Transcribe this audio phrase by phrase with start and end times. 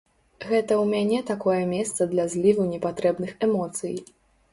[0.51, 3.95] Гэта ў мяне такое месца для зліву непатрэбных эмоцый.